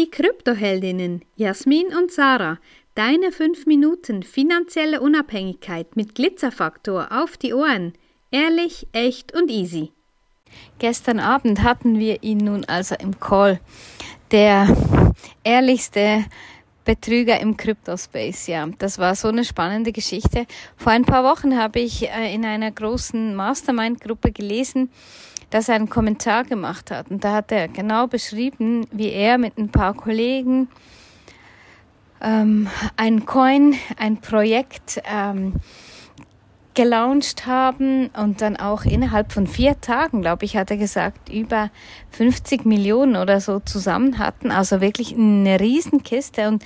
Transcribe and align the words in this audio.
Die 0.00 0.10
Kryptoheldinnen 0.10 1.26
Jasmin 1.36 1.88
und 1.88 2.10
Sarah. 2.10 2.56
Deine 2.94 3.32
5 3.32 3.66
Minuten 3.66 4.22
finanzielle 4.22 5.02
Unabhängigkeit 5.02 5.94
mit 5.94 6.14
Glitzerfaktor 6.14 7.08
auf 7.10 7.36
die 7.36 7.52
Ohren. 7.52 7.92
Ehrlich, 8.30 8.86
echt 8.92 9.34
und 9.34 9.50
easy. 9.50 9.92
Gestern 10.78 11.20
Abend 11.20 11.62
hatten 11.62 11.98
wir 11.98 12.22
ihn 12.22 12.38
nun 12.38 12.64
also 12.64 12.94
im 12.94 13.20
Call. 13.20 13.60
Der 14.30 14.74
ehrlichste 15.44 16.24
Betrüger 16.86 17.38
im 17.38 17.58
Crypto-Space, 17.58 18.46
ja. 18.46 18.66
Das 18.78 18.98
war 18.98 19.14
so 19.14 19.28
eine 19.28 19.44
spannende 19.44 19.92
Geschichte. 19.92 20.46
Vor 20.78 20.92
ein 20.92 21.04
paar 21.04 21.24
Wochen 21.24 21.58
habe 21.58 21.80
ich 21.80 22.08
äh, 22.08 22.34
in 22.34 22.46
einer 22.46 22.70
großen 22.70 23.34
Mastermind-Gruppe 23.36 24.32
gelesen, 24.32 24.90
dass 25.50 25.68
er 25.68 25.74
einen 25.74 25.90
Kommentar 25.90 26.44
gemacht 26.44 26.90
hat. 26.90 27.10
Und 27.10 27.24
da 27.24 27.34
hat 27.34 27.52
er 27.52 27.68
genau 27.68 28.06
beschrieben, 28.06 28.86
wie 28.92 29.10
er 29.10 29.38
mit 29.38 29.58
ein 29.58 29.68
paar 29.68 29.94
Kollegen 29.94 30.68
ähm, 32.20 32.68
ein 32.96 33.26
Coin, 33.26 33.74
ein 33.98 34.20
Projekt 34.20 35.00
ähm, 35.10 35.54
gelauncht 36.74 37.46
haben 37.46 38.08
und 38.16 38.40
dann 38.40 38.56
auch 38.56 38.84
innerhalb 38.84 39.32
von 39.32 39.46
vier 39.46 39.80
Tagen, 39.80 40.22
glaube 40.22 40.44
ich, 40.44 40.56
hat 40.56 40.70
er 40.70 40.76
gesagt, 40.76 41.28
über 41.28 41.70
50 42.12 42.64
Millionen 42.64 43.16
oder 43.16 43.40
so 43.40 43.60
zusammen 43.60 44.18
hatten. 44.18 44.50
Also 44.50 44.80
wirklich 44.80 45.14
eine 45.14 45.58
Riesenkiste 45.58 46.48
und 46.48 46.64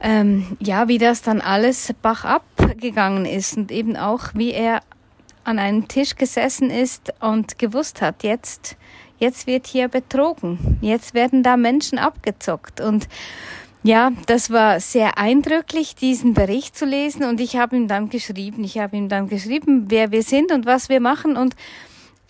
ähm, 0.00 0.56
ja, 0.60 0.88
wie 0.88 0.98
das 0.98 1.22
dann 1.22 1.40
alles 1.40 1.94
bach 2.02 2.24
abgegangen 2.24 3.24
ist 3.24 3.56
und 3.56 3.72
eben 3.72 3.96
auch, 3.96 4.34
wie 4.34 4.52
er 4.52 4.82
an 5.44 5.58
einem 5.58 5.88
Tisch 5.88 6.16
gesessen 6.16 6.70
ist 6.70 7.12
und 7.20 7.58
gewusst 7.58 8.02
hat, 8.02 8.22
jetzt, 8.22 8.76
jetzt 9.18 9.46
wird 9.46 9.66
hier 9.66 9.88
betrogen, 9.88 10.78
jetzt 10.80 11.14
werden 11.14 11.42
da 11.42 11.56
Menschen 11.56 11.98
abgezockt. 11.98 12.80
Und 12.80 13.08
ja, 13.82 14.12
das 14.26 14.50
war 14.50 14.80
sehr 14.80 15.18
eindrücklich, 15.18 15.94
diesen 15.94 16.32
Bericht 16.32 16.76
zu 16.76 16.86
lesen. 16.86 17.24
Und 17.24 17.40
ich 17.40 17.56
habe 17.56 17.76
ihm 17.76 17.86
dann 17.86 18.08
geschrieben, 18.08 18.64
ich 18.64 18.78
habe 18.78 18.96
ihm 18.96 19.08
dann 19.08 19.28
geschrieben, 19.28 19.86
wer 19.88 20.10
wir 20.10 20.22
sind 20.22 20.52
und 20.52 20.64
was 20.64 20.88
wir 20.88 21.00
machen 21.00 21.36
und 21.36 21.54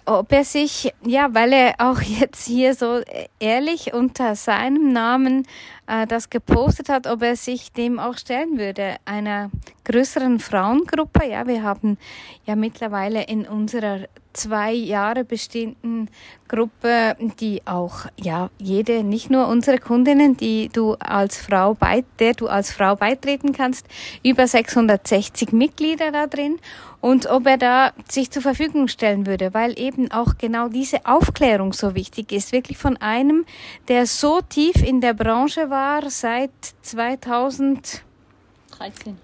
ob 0.06 0.32
er 0.32 0.44
sich, 0.44 0.92
ja, 1.06 1.32
weil 1.32 1.52
er 1.52 1.74
auch 1.78 2.00
jetzt 2.20 2.46
hier 2.46 2.74
so 2.74 3.00
ehrlich 3.38 3.94
unter 3.94 4.34
seinem 4.34 4.92
Namen 4.92 5.46
äh, 5.86 6.06
das 6.06 6.30
gepostet 6.30 6.88
hat, 6.88 7.06
ob 7.06 7.22
er 7.22 7.36
sich 7.36 7.72
dem 7.72 7.98
auch 7.98 8.16
stellen 8.16 8.58
würde, 8.58 8.96
einer 9.04 9.50
größeren 9.84 10.38
Frauengruppe. 10.38 11.27
Ja, 11.27 11.46
wir 11.46 11.62
haben 11.62 11.98
ja 12.46 12.56
mittlerweile 12.56 13.24
in 13.24 13.46
unserer 13.46 14.06
zwei 14.34 14.72
Jahre 14.72 15.24
bestehenden 15.24 16.10
Gruppe, 16.48 17.16
die 17.40 17.62
auch, 17.66 18.06
ja, 18.20 18.50
jede, 18.58 19.05
nicht 19.05 19.30
nur 19.30 19.48
unsere 19.48 19.78
Kundinnen, 19.78 20.36
die 20.36 20.68
du 20.72 20.94
als 20.94 21.38
Frau 21.38 21.74
bei, 21.74 22.05
der 22.18 22.34
du 22.34 22.48
als 22.48 22.72
Frau 22.72 22.96
beitreten 22.96 23.52
kannst, 23.52 23.86
über 24.22 24.46
660 24.46 25.52
Mitglieder 25.52 26.12
da 26.12 26.27
drin 26.27 26.58
und 27.05 27.27
ob 27.27 27.46
er 27.46 27.58
da 27.58 27.92
sich 28.08 28.30
zur 28.30 28.40
Verfügung 28.40 28.88
stellen 28.88 29.27
würde, 29.27 29.52
weil 29.52 29.78
eben 29.78 30.10
auch 30.10 30.38
genau 30.38 30.68
diese 30.68 31.05
Aufklärung 31.05 31.74
so 31.74 31.94
wichtig 31.94 32.32
ist, 32.32 32.52
wirklich 32.52 32.78
von 32.78 32.96
einem, 32.96 33.44
der 33.88 34.06
so 34.06 34.40
tief 34.40 34.77
in 34.77 35.02
der 35.02 35.12
Branche 35.12 35.68
war 35.68 35.73
seit 36.08 36.50
2013. 36.83 38.03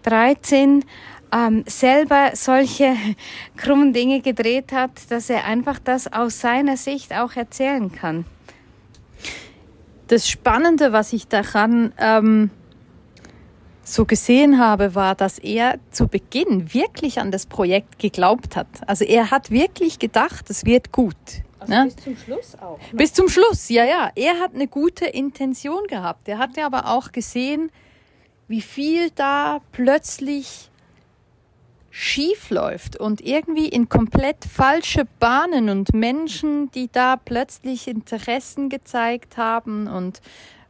13 0.03 0.85
ähm, 1.33 1.65
selber 1.67 2.31
solche 2.35 2.95
krummen 3.57 3.93
Dinge 3.93 4.21
gedreht 4.21 4.73
hat, 4.73 5.11
dass 5.11 5.31
er 5.31 5.45
einfach 5.45 5.79
das 5.79 6.13
aus 6.13 6.41
seiner 6.41 6.77
Sicht 6.77 7.15
auch 7.15 7.37
erzählen 7.37 7.93
kann. 7.93 8.25
Das 10.09 10.29
Spannende, 10.29 10.93
was 10.93 11.13
ich 11.13 11.29
daran 11.29 11.93
ähm, 11.99 12.51
so 13.85 14.05
gesehen 14.05 14.59
habe, 14.59 14.95
war, 14.95 15.15
dass 15.15 15.39
er 15.39 15.79
zu 15.91 16.09
Beginn 16.09 16.75
wirklich 16.75 17.21
an 17.21 17.31
das 17.31 17.47
Projekt 17.47 17.99
geglaubt 17.99 18.57
hat. 18.57 18.67
Also 18.87 19.05
er 19.05 19.31
hat 19.31 19.51
wirklich 19.51 19.99
gedacht, 19.99 20.51
es 20.51 20.65
wird 20.65 20.93
gut. 20.93 21.15
Also 21.61 21.73
ne? 21.73 21.85
bis 21.85 21.97
zum 21.97 22.17
Schluss 22.17 22.59
auch. 22.59 22.79
Ne? 22.79 22.97
Bis 22.97 23.13
zum 23.13 23.29
Schluss, 23.29 23.69
ja, 23.69 23.85
ja. 23.85 24.11
Er 24.15 24.41
hat 24.41 24.55
eine 24.55 24.67
gute 24.67 25.07
Intention 25.07 25.87
gehabt. 25.87 26.27
Er 26.29 26.39
hatte 26.39 26.65
aber 26.65 26.87
auch 26.91 27.13
gesehen, 27.13 27.71
wie 28.49 28.63
viel 28.63 29.11
da 29.11 29.61
plötzlich 29.73 30.71
schief 31.91 32.51
läuft 32.51 32.97
und 32.97 33.21
irgendwie 33.21 33.69
in 33.69 33.89
komplett 33.89 34.45
falsche 34.45 35.07
Bahnen 35.19 35.69
und 35.69 35.93
Menschen, 35.93 36.71
die 36.71 36.89
da 36.91 37.17
plötzlich 37.17 37.89
Interessen 37.89 38.69
gezeigt 38.69 39.37
haben 39.37 39.89
und 39.89 40.21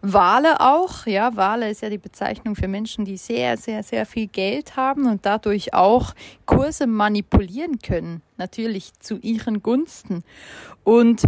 Wale 0.02 0.60
auch, 0.60 1.06
ja, 1.06 1.36
Wale 1.36 1.70
ist 1.70 1.82
ja 1.82 1.90
die 1.90 1.98
Bezeichnung 1.98 2.56
für 2.56 2.68
Menschen, 2.68 3.04
die 3.04 3.18
sehr, 3.18 3.56
sehr, 3.58 3.82
sehr 3.82 4.06
viel 4.06 4.28
Geld 4.28 4.76
haben 4.76 5.06
und 5.06 5.26
dadurch 5.26 5.74
auch 5.74 6.14
Kurse 6.46 6.86
manipulieren 6.86 7.78
können, 7.80 8.22
natürlich 8.38 8.92
zu 8.98 9.18
ihren 9.18 9.62
Gunsten. 9.62 10.24
Und 10.84 11.24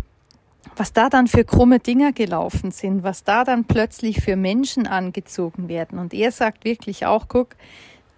was 0.77 0.94
da 0.94 1.11
dann 1.11 1.27
für 1.27 1.44
krumme 1.44 1.81
Dinger 1.81 2.12
gelaufen 2.12 2.71
sind, 2.71 3.03
was 3.03 3.25
da 3.25 3.44
dann 3.44 3.65
plötzlich 3.65 4.22
für 4.22 4.37
Menschen 4.37 4.87
angezogen 4.87 5.69
werden. 5.69 5.99
Und 5.99 6.15
er 6.15 6.32
sagt 6.32 6.65
wirklich 6.65 7.05
auch, 7.05 7.27
guck, 7.28 7.56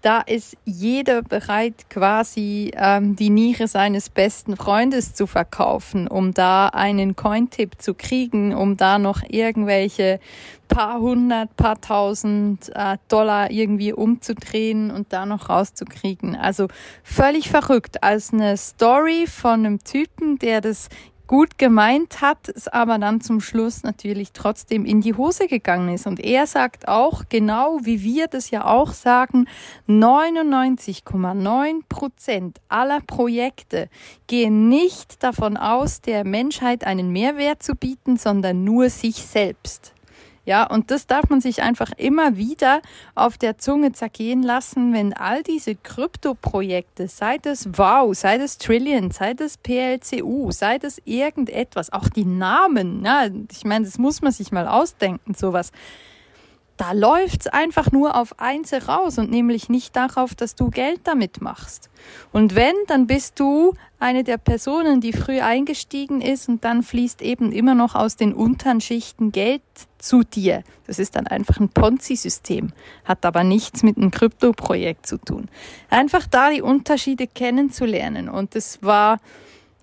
da 0.05 0.21
ist 0.21 0.59
jeder 0.67 1.23
bereit, 1.23 1.89
quasi 1.89 2.71
ähm, 2.77 3.17
die 3.17 3.31
Niere 3.31 3.69
seines 3.69 4.11
besten 4.11 4.55
Freundes 4.55 5.15
zu 5.15 5.27
verkaufen, 5.27 6.09
um 6.09 6.35
da 6.35 6.69
einen 6.69 7.17
Cointip 7.17 7.81
zu 7.81 7.95
kriegen, 7.95 8.55
um 8.55 8.77
da 8.77 8.99
noch 8.99 9.23
irgendwelche 9.27 10.21
paar 10.69 11.01
hundert, 11.01 11.57
paar 11.57 11.81
tausend 11.81 12.71
äh, 12.75 12.99
Dollar 13.09 13.51
irgendwie 13.51 13.95
umzudrehen 13.95 14.91
und 14.91 15.11
da 15.13 15.25
noch 15.25 15.49
rauszukriegen. 15.49 16.37
Also 16.37 16.69
völlig 17.03 17.49
verrückt 17.49 18.03
als 18.03 18.33
eine 18.33 18.59
Story 18.59 19.27
von 19.27 19.61
einem 19.61 19.79
Typen, 19.85 20.39
der 20.39 20.61
das 20.61 20.91
gut 21.27 21.59
gemeint 21.59 22.21
hat, 22.21 22.49
es 22.49 22.69
aber 22.69 22.99
dann 22.99 23.21
zum 23.21 23.41
Schluss 23.41 23.83
natürlich 23.83 24.33
trotzdem 24.33 24.85
in 24.85 25.01
die 25.01 25.15
Hose 25.15 25.47
gegangen 25.47 25.95
ist. 25.95 26.07
Und 26.07 26.21
er 26.21 26.47
sagt 26.47 26.87
auch, 26.89 27.25
genau 27.29 27.79
wie 27.83 28.03
wir 28.03 28.29
das 28.29 28.51
ja 28.51 28.67
auch 28.67 28.93
sagen, 28.93 29.47
99,9 29.89 31.81
Prozent 31.89 32.61
aller 32.69 33.01
Projekte 33.01 33.89
gehen 34.27 34.69
nicht 34.69 35.23
davon 35.23 35.57
aus, 35.57 36.01
der 36.01 36.25
Menschheit 36.25 36.87
einen 36.87 37.11
Mehrwert 37.11 37.63
zu 37.63 37.75
bieten, 37.75 38.17
sondern 38.17 38.65
nur 38.65 38.91
sich 38.91 39.17
selbst. 39.17 39.94
Ja, 40.45 40.65
und 40.65 40.91
das 40.91 41.07
darf 41.07 41.31
man 41.31 41.41
sich 41.41 41.63
einfach 41.63 41.93
immer 41.97 42.37
wieder 42.37 42.83
auf 43.15 43.39
der 43.39 43.57
Zunge 43.57 43.93
zergehen 43.93 44.43
lassen, 44.43 44.93
wenn 44.93 45.15
all 45.15 45.43
diese 45.43 45.75
Krypto-Projekte, 45.75 47.09
sei 47.09 47.39
das 47.39 47.69
Wow, 47.79 48.15
sei 48.15 48.37
das 48.37 48.59
Trillion, 48.59 49.11
sei 49.11 49.33
das 49.33 49.57
PLCU, 49.57 50.51
sei 50.53 50.79
das 50.79 51.01
irgendetwas, 51.05 51.93
auch 51.93 52.09
die 52.09 52.27
Namen, 52.27 53.05
ja, 53.05 53.27
ich 53.51 53.65
meine, 53.65 53.87
das 53.87 53.99
muss 53.99 54.21
man 54.21 54.33
sich 54.33 54.53
mal 54.53 54.69
ausdenken, 54.69 55.35
sowas 55.35 55.73
da 56.77 56.93
läuft's 56.93 57.47
einfach 57.47 57.93
nur 57.93 58.17
auf 58.17 58.41
eins 58.41 58.73
raus 58.89 59.19
und 59.19 59.31
nämlich 59.31 59.69
nicht 59.69 59.95
darauf, 59.95 60.35
dass 60.35 60.57
du 60.57 60.71
Geld 60.71 61.03
damit 61.05 61.41
machst. 61.41 61.89
Und 62.33 62.57
wenn, 62.57 62.75
dann 62.89 63.07
bist 63.07 63.39
du 63.39 63.75
eine 64.01 64.25
der 64.25 64.39
Personen, 64.39 65.01
die 65.01 65.13
früh 65.13 65.41
eingestiegen 65.41 66.21
ist 66.21 66.49
und 66.49 66.65
dann 66.65 66.83
fließt 66.83 67.23
eben 67.23 67.53
immer 67.53 67.75
noch 67.75 67.95
aus 67.95 68.17
den 68.17 68.35
unteren 68.35 68.81
Schichten 68.81 69.31
Geld 69.31 69.63
zu 69.99 70.25
dir. 70.25 70.65
Das 70.87 70.99
ist 70.99 71.17
dann 71.17 71.27
einfach 71.27 71.61
ein 71.61 71.69
Ponzi-System, 71.69 72.73
hat 73.05 73.25
aber 73.25 73.45
nichts 73.45 73.83
mit 73.83 73.97
einem 73.97 74.11
Krypto-Projekt 74.11 75.07
zu 75.07 75.19
tun. 75.19 75.49
Einfach 75.91 76.27
da 76.27 76.51
die 76.51 76.63
Unterschiede 76.63 77.27
kennenzulernen 77.27 78.29
und 78.29 78.57
es 78.57 78.83
war 78.83 79.21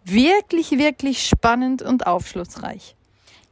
wirklich, 0.03 0.71
wirklich 0.71 1.25
spannend 1.25 1.81
und 1.81 2.05
aufschlussreich. 2.05 2.95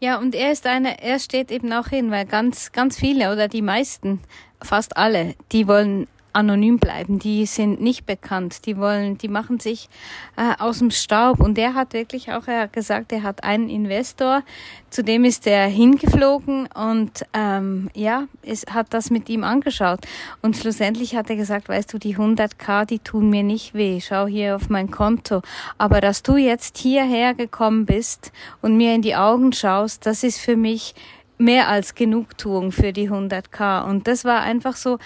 Ja, 0.02 0.18
und 0.18 0.34
er 0.34 0.52
ist 0.54 0.66
einer, 0.66 1.00
er 1.00 1.20
steht 1.20 1.52
eben 1.52 1.74
auch 1.74 1.88
hin, 1.88 2.10
weil 2.10 2.26
ganz, 2.26 2.72
ganz 2.72 2.98
viele 2.98 3.34
oder 3.34 3.50
die 3.50 3.62
meisten, 3.62 4.22
fast 4.62 4.96
alle, 4.96 5.36
die 5.52 5.68
wollen 5.68 6.08
anonym 6.34 6.78
bleiben, 6.78 7.20
die 7.20 7.46
sind 7.46 7.82
nicht 7.82 8.06
bekannt, 8.06 8.66
die 8.66 8.78
wollen, 8.78 9.18
die 9.18 9.28
machen 9.28 9.60
sich 9.60 9.90
äh, 10.38 10.54
aus 10.60 10.80
dem 10.80 10.92
Staub. 10.92 11.40
Und 11.40 11.58
der 11.58 11.74
hat 11.74 11.94
wirklich 11.94 12.32
auch 12.32 12.48
er 12.48 12.62
hat 12.62 12.74
gesagt, 12.74 13.12
er 13.12 13.24
hat 13.24 13.44
einen 13.44 13.70
Investor, 13.70 14.44
zu 14.90 15.04
dem 15.04 15.24
ist 15.24 15.46
er 15.46 15.68
hingeflogen 15.68 16.68
und 16.68 17.24
ähm, 17.34 17.90
ja, 17.94 18.26
es 18.42 18.66
hat 18.72 18.88
das 18.94 19.12
mit 19.12 19.30
ihm 19.30 19.44
angeschaut. 19.44 20.00
Und 20.42 20.58
schlussendlich 20.58 21.16
hat 21.16 21.30
er 21.30 21.36
gesagt, 21.36 21.70
weißt 21.70 21.94
du, 21.94 22.00
die 22.00 22.16
100k, 22.16 22.86
die 22.86 23.00
tun 23.00 23.30
mir 23.30 23.44
nicht 23.44 23.74
weh. 23.74 24.00
Schau 24.02 24.26
hier 24.26 24.56
auf 24.56 24.70
mein 24.70 24.90
Konto. 24.90 25.42
Aber 25.78 26.02
dass 26.02 26.24
du 26.24 26.38
jetzt 26.38 26.78
hierher 26.78 27.34
gekommen 27.34 27.86
bist 27.86 28.32
und 28.62 28.78
mir 28.78 28.96
in 28.96 29.02
die 29.02 29.16
Augen 29.16 29.54
schaust, 29.54 30.06
das 30.06 30.24
ist 30.24 30.40
für 30.40 30.56
mich 30.56 30.96
mehr 31.40 31.70
als 31.70 31.96
Genugtuung 31.96 32.72
für 32.72 32.92
die 32.94 33.10
100k. 33.10 33.86
Und 33.86 34.08
das 34.08 34.26
war 34.26 34.42
einfach 34.42 34.76
so, 34.76 35.00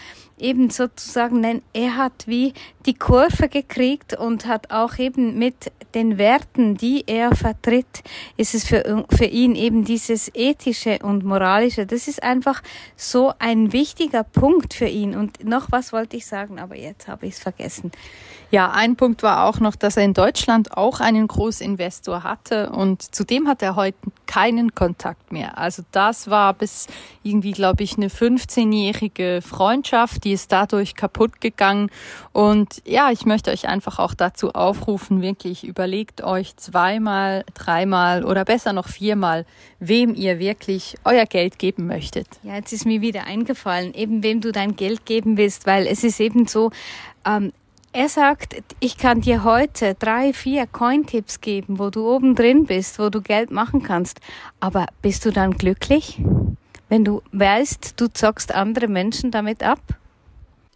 eben 0.43 0.69
sozusagen 0.69 1.39
nennen, 1.39 1.63
er 1.73 1.97
hat 1.97 2.27
wie 2.27 2.53
die 2.85 2.93
Kurve 2.93 3.47
gekriegt 3.47 4.17
und 4.17 4.45
hat 4.45 4.71
auch 4.71 4.97
eben 4.99 5.39
mit 5.39 5.71
den 5.95 6.17
Werten, 6.17 6.75
die 6.75 7.03
er 7.07 7.35
vertritt, 7.35 8.03
ist 8.35 8.53
es 8.53 8.65
für, 8.65 9.05
für 9.09 9.25
ihn 9.25 9.55
eben 9.55 9.85
dieses 9.85 10.29
ethische 10.33 10.99
und 10.99 11.23
moralische. 11.23 11.85
Das 11.85 12.07
ist 12.07 12.21
einfach 12.21 12.61
so 12.95 13.33
ein 13.39 13.71
wichtiger 13.71 14.23
Punkt 14.23 14.73
für 14.73 14.87
ihn. 14.87 15.15
Und 15.15 15.43
noch 15.43 15.71
was 15.71 15.93
wollte 15.93 16.17
ich 16.17 16.25
sagen, 16.25 16.59
aber 16.59 16.75
jetzt 16.75 17.07
habe 17.07 17.25
ich 17.25 17.35
es 17.35 17.39
vergessen. 17.39 17.91
Ja, 18.51 18.69
ein 18.69 18.95
Punkt 18.95 19.23
war 19.23 19.45
auch 19.45 19.59
noch, 19.59 19.75
dass 19.75 19.97
er 19.97 20.03
in 20.03 20.13
Deutschland 20.13 20.77
auch 20.77 20.99
einen 20.99 21.27
Großinvestor 21.27 22.21
hatte 22.21 22.69
und 22.69 23.01
zudem 23.01 23.47
hat 23.47 23.63
er 23.63 23.75
heute 23.75 23.97
keinen 24.27 24.75
Kontakt 24.75 25.31
mehr. 25.31 25.57
Also 25.57 25.81
das 25.91 26.29
war 26.29 26.53
bis 26.53 26.85
irgendwie, 27.23 27.53
glaube 27.53 27.81
ich, 27.81 27.97
eine 27.97 28.09
15-jährige 28.09 29.41
Freundschaft, 29.41 30.23
ist 30.33 30.51
dadurch 30.51 30.95
kaputt 30.95 31.41
gegangen. 31.41 31.89
Und 32.31 32.81
ja, 32.85 33.11
ich 33.11 33.25
möchte 33.25 33.51
euch 33.51 33.67
einfach 33.67 33.99
auch 33.99 34.13
dazu 34.13 34.51
aufrufen, 34.51 35.21
wirklich 35.21 35.63
überlegt 35.63 36.23
euch 36.23 36.55
zweimal, 36.57 37.45
dreimal 37.53 38.25
oder 38.25 38.45
besser 38.45 38.73
noch 38.73 38.87
viermal, 38.87 39.45
wem 39.79 40.13
ihr 40.15 40.39
wirklich 40.39 40.95
euer 41.05 41.25
Geld 41.25 41.59
geben 41.59 41.87
möchtet. 41.87 42.27
Ja, 42.43 42.55
jetzt 42.55 42.73
ist 42.73 42.85
mir 42.85 43.01
wieder 43.01 43.25
eingefallen, 43.25 43.93
eben 43.93 44.23
wem 44.23 44.41
du 44.41 44.51
dein 44.51 44.75
Geld 44.75 45.05
geben 45.05 45.37
willst, 45.37 45.65
weil 45.65 45.87
es 45.87 46.03
ist 46.03 46.19
eben 46.19 46.47
so, 46.47 46.71
ähm, 47.25 47.51
er 47.95 48.09
sagt, 48.09 48.55
ich 48.79 48.97
kann 48.97 49.21
dir 49.21 49.43
heute 49.43 49.93
drei, 49.93 50.33
vier 50.33 50.65
Cointipps 50.65 51.41
geben, 51.41 51.77
wo 51.77 51.91
du 51.91 52.09
oben 52.09 52.33
drin 52.33 52.65
bist, 52.65 52.97
wo 52.97 53.09
du 53.09 53.21
Geld 53.21 53.51
machen 53.51 53.83
kannst. 53.83 54.19
Aber 54.59 54.87
bist 55.03 55.25
du 55.25 55.31
dann 55.31 55.51
glücklich, 55.51 56.19
wenn 56.89 57.05
du 57.05 57.21
weißt, 57.33 57.93
du 58.01 58.07
zockst 58.11 58.53
andere 58.55 58.87
Menschen 58.87 59.29
damit 59.29 59.61
ab? 59.61 59.79